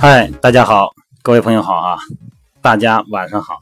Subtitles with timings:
[0.00, 1.98] 嗨，大家好，各位朋友好啊，
[2.62, 3.60] 大家晚上好。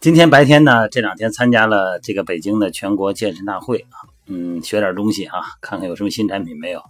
[0.00, 6.82] 今天白天呢，这两天参加了这个北京的全国健身大会啊，嗯，学点东西啊，看看有什么新产品没有。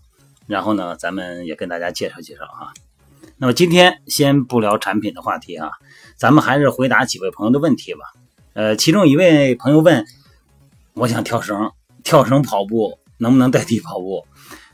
[0.46, 2.72] 然后呢，咱们也跟大家介绍介绍啊。
[3.36, 5.72] 那么今天先不聊产品的话题啊，
[6.17, 8.00] 咱们还是回答几位朋友的问题吧。
[8.54, 10.06] 呃，其中一位朋友问，
[10.95, 11.72] 我想跳绳，
[12.03, 14.26] 跳绳跑步能不能代替跑步？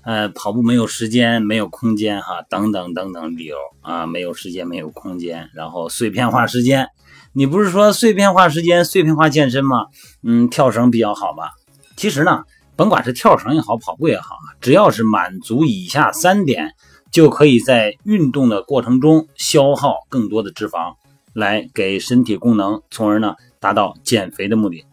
[0.03, 6.89] 呃，跑步没有时间，没有空间哈，等等等等理由啊，没有时间，没有空间，然后碎片化时间。
[7.33, 9.87] 你不是说碎片化时间、碎片化健身吗？
[10.23, 11.51] 嗯，跳绳比较好吧？
[11.97, 12.45] 其实呢，
[12.77, 16.73] 甭管是跳绳也好，跑步也好，只要是满足以下三点，
[17.13, 20.95] 就可以在运动的过程中消耗更多的脂肪，
[21.35, 24.87] 来给身体功能，从而呢达到减肥的目的。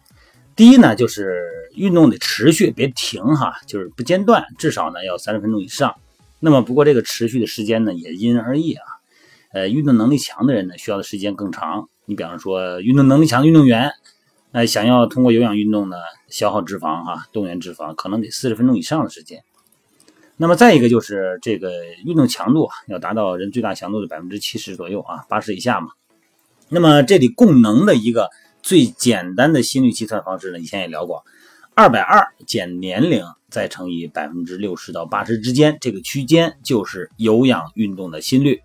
[0.54, 1.40] 第一呢，就是
[1.78, 5.94] 运动得持续，别停哈，就是不间断，至少呢要三十分钟以上。
[6.40, 8.84] 那么不过这个持续的时间呢也因人而异啊。
[9.52, 11.88] 呃，运动能力强的人呢需要的时间更长。
[12.04, 13.92] 你比方说运动能力强的运动员，
[14.52, 15.96] 呃，想要通过有氧运动呢
[16.28, 19.42] 消耗脂肪哈，动员脂肪，可能得四十分钟以上的时间。
[20.36, 21.70] 那么再一个就是这个
[22.04, 25.88] 运动强度啊，要达到人最大强度的百分之七十左右啊，八十以下嘛。
[26.68, 28.28] 那么这里供能的一个。
[28.60, 31.24] 最简单的心率计算方式呢，以前也聊过，
[31.78, 38.60] 二百二减年龄再乘以百分之六十到八十之间这个区间就是有氧运动的心率。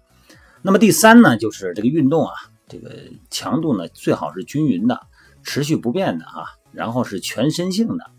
[0.64, 2.34] 那么第三呢，就是这个运动啊，
[2.68, 2.90] 这个
[3.30, 5.00] 强度呢最好是均匀的、
[5.44, 6.42] 持续不变的啊，
[6.72, 8.10] 然后是全身性的。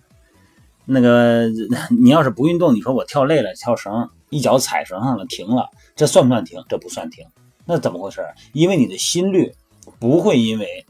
[0.85, 1.49] 那个
[2.01, 6.63] 你要是不运动，你说我跳累了，跳绳一脚踩绳上了停了，这算不算停？
[6.69, 7.27] 这不算停。
[7.67, 8.25] 那怎么回事？
[8.53, 9.55] 因为你的心率
[9.99, 10.84] 不会因为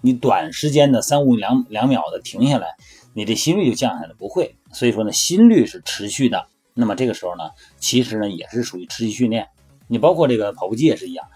[0.00, 2.68] 你短时间的三五两两秒的停下来，
[3.12, 4.56] 你这心率就降下来，不会。
[4.72, 6.46] 所以说呢，心率是持续的。
[6.74, 9.48] 那么这个时候呢，其实呢也是属于持续训练。
[9.88, 11.26] 你包括这个跑步机也是一样。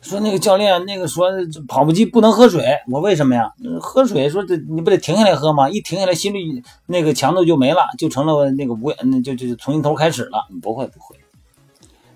[0.00, 1.30] 说那个教练那个说
[1.66, 3.50] 跑步机不能喝水，我为什么呀？
[3.80, 5.70] 喝水说这你不得停下来喝吗？
[5.70, 10.46] 一停下来心率那个强度就没了，就成了那个无那就就从头开始了。
[10.60, 11.16] 不会不会，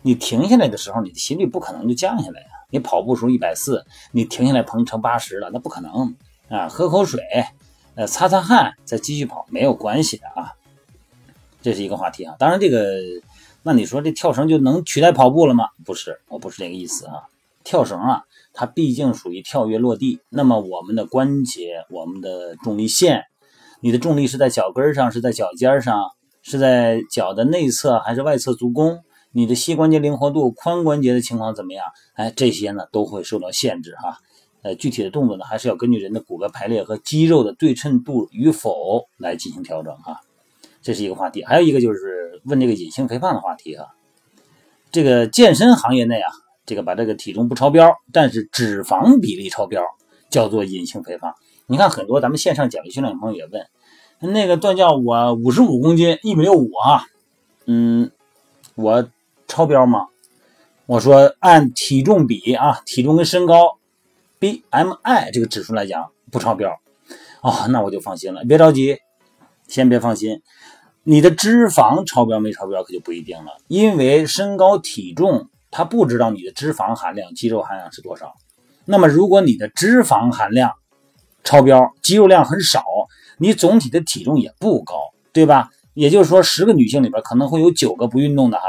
[0.02, 2.48] 你停下来的时候，你的心率不可能就降下来呀。
[2.70, 6.14] 你跑步时候一百四，你停下来碰成八十了，那不可能
[6.50, 6.68] 啊！
[6.68, 7.22] 喝口水，
[7.94, 10.52] 呃，擦擦汗，再继续跑，没有关系的啊。
[11.62, 12.36] 这是一个话题啊。
[12.38, 12.98] 当然，这个
[13.62, 15.64] 那你说这跳绳就能取代跑步了吗？
[15.82, 17.22] 不是，我不是这个意思啊。
[17.64, 23.24] 跳绳啊，它毕竟属于跳跃落地，那么我们的关节、我们的重力线，
[23.80, 26.02] 你的重力是在脚跟上，是在脚尖上，
[26.42, 29.02] 是在脚的内侧还是外侧足弓？
[29.32, 31.84] 你的膝关节灵活度、髋关节的情况怎么样？
[32.14, 34.18] 哎，这些呢都会受到限制哈。
[34.62, 40.20] 呃，具体的动作呢，还是要根据人的骨骼排列和肌肉的对称度与否来进行调整哈。
[40.82, 43.86] 这是一个话题，还有一个就是问这个隐性肥胖的话题哈。
[44.90, 46.32] 这个健身行业内啊，
[46.66, 49.82] 这个把这个体重不超标，但是脂肪比例超标，
[50.30, 51.34] 叫做隐性肥胖。
[51.66, 57.04] 你看很多咱们线上减肥训练的朋友也问，那个段教我五十五公斤，一米六五啊，
[57.66, 58.10] 嗯，
[58.74, 59.08] 我。
[59.48, 60.06] 超标吗？
[60.86, 63.78] 我说按体重比啊，体重跟身高
[64.38, 66.78] ，BMI 这个指数来讲不超标，
[67.42, 68.44] 哦，那我就放心了。
[68.44, 68.98] 别着急，
[69.66, 70.42] 先别放心，
[71.02, 78.34] 你的脂肪超标没超标可就不一定了，因为身高体重它不知道你的脂肪含量、肌肉含量是多少。
[78.84, 80.72] 那么如果你的脂肪含量
[81.42, 82.84] 超标，肌肉量很少，
[83.38, 84.94] 你总体的体重也不高，
[85.32, 85.70] 对吧？
[85.94, 88.64] 也就是说，十个女性里边可能会有九个不运动的哈。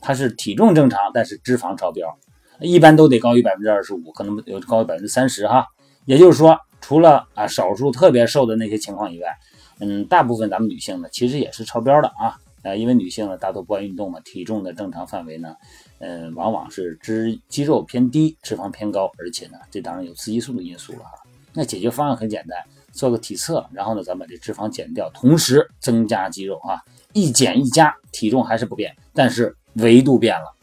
[0.00, 2.18] 它是体重正常，但是脂肪超标，
[2.60, 5.66] 一般都得高于百分之二十五，可能有高于百分之三十哈。
[6.06, 9.28] 也就是说，除了啊少数特别瘦的那些情况以外，
[9.78, 12.36] 嗯，大部分咱们女性呢，其实也是超标的啊。
[12.62, 15.54] 呃，因为女性呢大多不爱运动嘛，体重的正常范围呢，
[15.98, 21.12] 嗯，往往是脂肌肉偏低，脂肪偏高，而且呢，这当然有雌激素的因素了哈。
[21.52, 22.58] 那解决方案很简单，
[22.92, 26.82] 做个体测，然后呢，咱把这脂肪减掉，同时增加肌肉啊，
[27.12, 29.54] 一减一加，体重还是不变，但是。
[29.74, 30.54] 维度变了，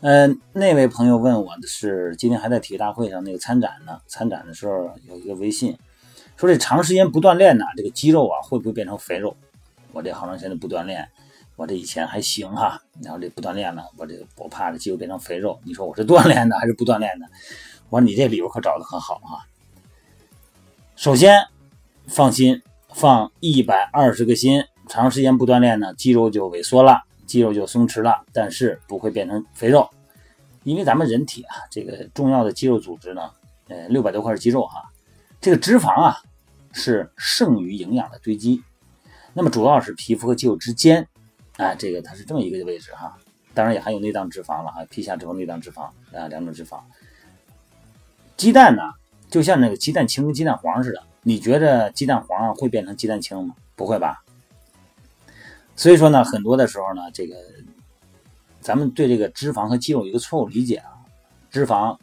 [0.00, 5.78] 嗯，那位朋友问我的是，今天还在体育大会上那个参展呢，参展的时候有一个微信，
[6.36, 9.36] 说这长时间不锻炼呢，这个肌肉啊会不会变成肥肉？
[9.92, 11.08] 我这好长时间不锻炼，
[11.54, 15.60] 我这以前还行哈，然后这不锻炼了，我这我怕这肌肉变成肥肉。
[15.62, 17.26] 你说我是锻炼的还是不锻炼的？
[17.90, 19.46] 我说你这理由可找的很好哈。
[20.96, 21.46] 首先
[22.06, 22.62] 放心，
[22.92, 27.02] 放一百二十个心，长时间不锻炼呢，肌肉就萎缩了。
[27.32, 29.88] 肌肉就松弛了，但是不会变成肥肉，
[30.64, 33.30] 因为咱们人体啊，这个重要的肌肉组织呢，
[33.68, 34.82] 呃，六百多块肌肉哈，
[35.40, 36.14] 这个脂肪啊
[36.72, 38.62] 是剩余营养的堆积，
[39.32, 41.08] 那么主要是皮肤和肌肉之间，
[41.56, 43.16] 啊，这个它是这么一个位置哈，
[43.54, 46.78] 当然也含有内脏脂肪了啊，皮下脂肪、内脏脂肪啊两种脂肪。
[48.36, 48.82] 鸡蛋呢，
[49.30, 53.54] 就像那个鸡蛋清跟鸡蛋黄似的，你觉得鸡蛋黄会变成鸡蛋清吗？
[53.74, 54.22] 不会吧。
[55.74, 57.36] 所以说呢，很多的时候呢，这个
[58.60, 60.92] 咱们对这个脂肪和肌肉有一个错误理解啊，
[61.50, 61.98] 脂肪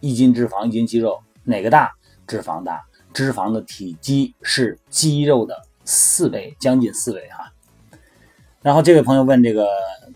[0.00, 1.92] 一斤脂肪一斤肌肉哪个大？
[2.26, 2.80] 脂肪大，
[3.12, 7.52] 脂肪的体积是肌肉的四倍，将近四倍哈。
[8.62, 9.66] 然后这位朋友问这个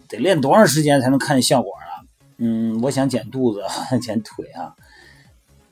[0.09, 2.07] 得练多长时间才能看见效果啊？
[2.39, 3.63] 嗯，我想减肚子，
[4.01, 4.75] 减腿啊。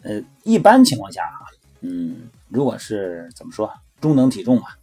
[0.03, 1.47] 呃，一般情况下啊，
[1.81, 4.77] 嗯，如果是怎么说中等体重吧，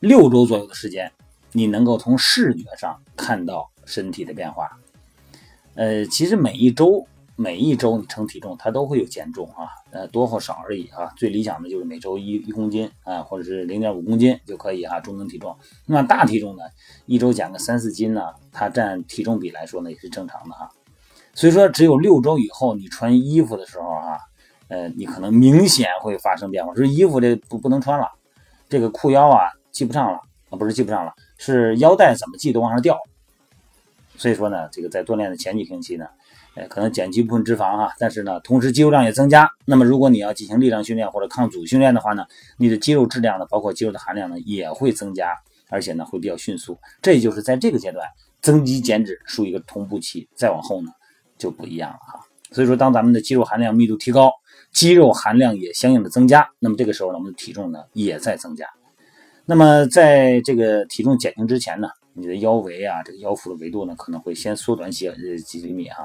[0.00, 1.12] 六周左右的时间，
[1.52, 4.78] 你能够从视觉上看到身体的变化。
[5.74, 7.06] 呃，其实每一周。
[7.38, 11.12] 每一周你称体重，它都会有减重啊，呃，多或少而已啊。
[11.18, 15.54] 最理想的就是每周一一公斤啊，或者是零点五公斤就可以啊，中等体重。
[15.84, 16.62] 那么大体重呢，
[17.04, 20.70] 一周减个三四斤呢，它占体重比来说呢也是正常的哈。
[21.34, 24.16] 所以说，只有六周以后你穿衣服的时候啊，
[24.68, 28.10] 呃，你可能明显会发生变化，就是衣服这不不能穿了，
[28.66, 32.98] 这个裤腰啊系不上了啊，不是系不上了，是腰带怎么系都往上掉。
[34.16, 36.06] 所以说呢，这个在锻炼的前几星期呢。
[36.58, 39.46] 哎，可能减去部分脂肪哈，但是呢，同时肌肉量也增加。
[39.66, 42.24] 那么，如果你要进行力量训练或者抗阻训练的话呢，
[42.56, 45.34] 你的肌肉质量呢，包括肌肉的含量呢，也会增加，
[45.68, 46.78] 而且呢，会比较迅速。
[47.02, 48.08] 这就是在这个阶段，
[48.40, 50.88] 增肌减脂属于一个同步期，再往后呢，
[51.36, 52.20] 就不一样了哈。
[52.52, 54.32] 所以说，当咱们的肌肉含量密度提高，
[54.72, 58.66] 肌肉含量也相应的增加，那么这个时候呢，我们的体重呢也在增加。
[59.48, 65.98] 那么，在这个体重减轻之前呢，你的腰围啊，这个腰腹的维度呢，可能会先缩短些呃几厘米啊。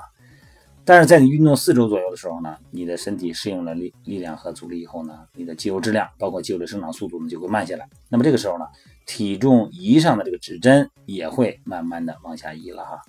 [0.86, 7.90] 但是在你运动四周左右的时候呢，你的身体适应了力力量和阻力以后呢，你的肌肉质量，包括肌肉的生长速度呢，就会慢下来。
[8.10, 8.66] 那么这个时候呢，
[9.08, 13.02] 体重仪上的这个指针也会慢慢的往下移了哈。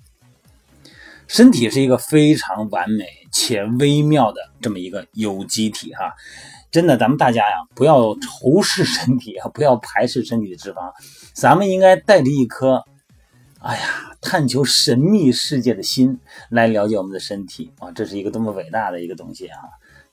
[1.32, 6.12] 身体是一个非常完美且微妙的这么一个有机体哈，
[6.70, 10.92] 真的，咱们大家呀，不要仇视身体啊，不要排斥身体的脂肪，
[11.32, 12.84] 咱们应该带着一颗。
[13.60, 13.82] 哎呀，
[14.20, 16.20] 探求神秘世界的心
[16.50, 19.56] 来了解我们的身体啊，这是一个多么伟大的一个东西啊，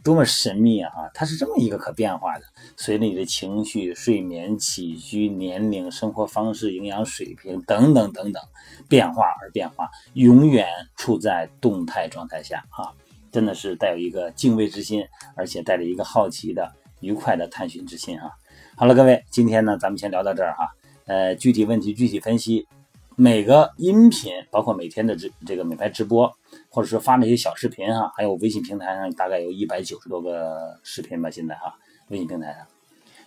[0.03, 0.91] 多么神秘啊！
[1.13, 2.45] 它是这么一个可变化的，
[2.77, 8.41] 随着你的情绪、睡眠、起居、年龄、生活方式、营养水平等等等等
[8.87, 12.93] 变化而变化，永远处在动态状态下啊！
[13.31, 15.05] 真的是带有一个敬畏之心，
[15.35, 18.31] 而且带着一个好奇的、愉快的探寻之心啊。
[18.75, 20.73] 好了，各位，今天呢，咱们先聊到这儿哈。
[21.05, 22.67] 呃，具体问题具体分析。
[23.15, 26.33] 每个音频，包括每天的这这个美拍直播，
[26.69, 31.75] 或者说发那些小视频哈，还有微信平台上大概有一百九十多个视频吧，现在哈，
[32.09, 32.67] 微信平台上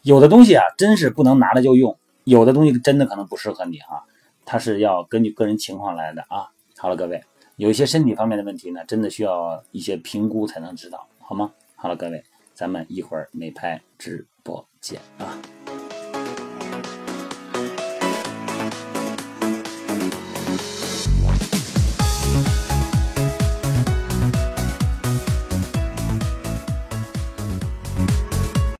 [0.02, 4.04] 有的东西啊，真是不能拿了就用，有的东西真的可能不适合你哈，
[4.44, 6.50] 它是要根据个人情况来的啊。
[6.78, 7.22] 好了，各位，
[7.56, 11.52] 有一些身体方面的问题呢，真的需要一些评估才能知道，好吗？
[11.76, 12.24] 好了，各位，
[12.54, 15.31] 咱们一会儿美拍直播见啊。